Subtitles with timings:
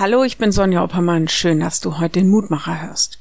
[0.00, 1.26] Hallo, ich bin Sonja Oppermann.
[1.26, 3.18] Schön, dass du heute den Mutmacher hörst.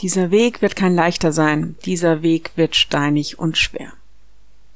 [0.00, 1.74] Dieser Weg wird kein leichter sein.
[1.84, 3.92] Dieser Weg wird steinig und schwer.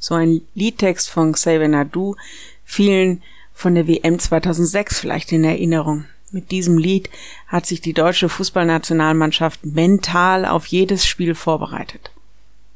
[0.01, 2.17] So ein Liedtext von Xavier Nadu
[2.65, 3.23] vielen
[3.55, 6.07] von der WM 2006 vielleicht in Erinnerung.
[6.33, 7.09] Mit diesem Lied
[7.47, 12.11] hat sich die deutsche Fußballnationalmannschaft mental auf jedes Spiel vorbereitet.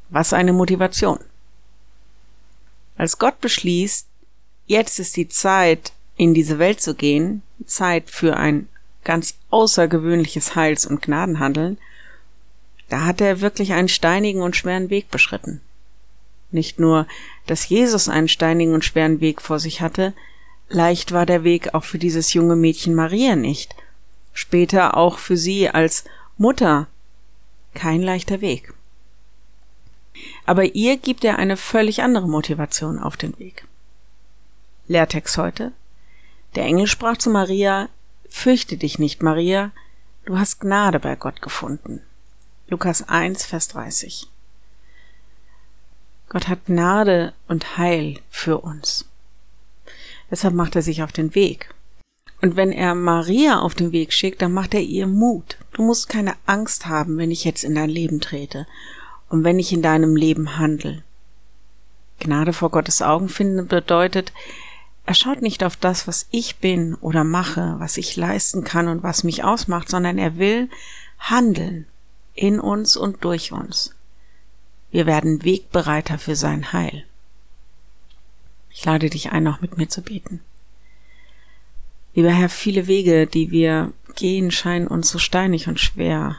[0.09, 1.19] Was eine Motivation.
[2.95, 4.07] Als Gott beschließt,
[4.67, 8.67] jetzt ist die Zeit, in diese Welt zu gehen, Zeit für ein
[9.03, 11.77] ganz außergewöhnliches Heils- und Gnadenhandeln,
[12.89, 15.61] da hat er wirklich einen steinigen und schweren Weg beschritten.
[16.51, 17.07] Nicht nur,
[17.47, 20.13] dass Jesus einen steinigen und schweren Weg vor sich hatte,
[20.69, 23.75] leicht war der Weg auch für dieses junge Mädchen Maria nicht,
[24.33, 26.03] später auch für sie als
[26.37, 26.87] Mutter
[27.73, 28.73] kein leichter Weg.
[30.45, 33.65] Aber ihr gibt er eine völlig andere Motivation auf den Weg.
[34.87, 35.71] Lehrtext heute
[36.55, 37.89] der Engel sprach zu Maria,
[38.29, 39.71] Fürchte dich nicht, Maria,
[40.25, 42.01] du hast Gnade bei Gott gefunden.
[42.67, 44.27] Lukas 1, Vers 30.
[46.29, 49.05] Gott hat Gnade und Heil für uns.
[50.31, 51.73] Deshalb macht er sich auf den Weg.
[52.41, 55.57] Und wenn er Maria auf den Weg schickt, dann macht er ihr Mut.
[55.73, 58.67] Du musst keine Angst haben, wenn ich jetzt in dein Leben trete
[59.29, 61.03] und wenn ich in deinem Leben handle.
[62.19, 64.33] Gnade vor Gottes Augen finden bedeutet,
[65.05, 69.03] er schaut nicht auf das, was ich bin oder mache, was ich leisten kann und
[69.03, 70.69] was mich ausmacht, sondern er will
[71.19, 71.85] handeln
[72.33, 73.93] in uns und durch uns.
[74.91, 77.05] Wir werden Wegbereiter für sein Heil.
[78.71, 80.41] Ich lade dich ein, auch mit mir zu beten.
[82.13, 86.37] Lieber Herr, viele Wege, die wir gehen, scheinen uns so steinig und schwer,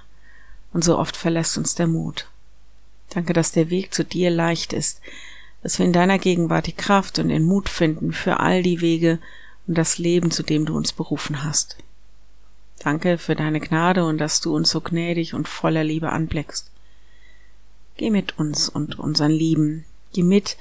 [0.72, 2.28] und so oft verlässt uns der Mut.
[3.10, 5.00] Danke, dass der Weg zu dir leicht ist,
[5.66, 9.18] dass wir in deiner Gegenwart die Kraft und den Mut finden für all die Wege
[9.66, 11.76] und das Leben, zu dem du uns berufen hast.
[12.78, 16.70] Danke für deine Gnade und dass du uns so gnädig und voller Liebe anblickst.
[17.96, 19.84] Geh mit uns und unseren Lieben.
[20.12, 20.56] Geh mit,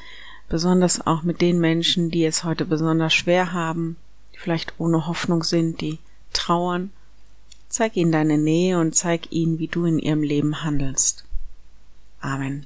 [0.49, 3.97] besonders auch mit den Menschen, die es heute besonders schwer haben,
[4.33, 5.99] die vielleicht ohne Hoffnung sind, die
[6.33, 6.89] trauern.
[7.69, 11.25] Zeig ihnen deine Nähe und zeig ihnen, wie du in ihrem Leben handelst.
[12.21, 12.65] Amen.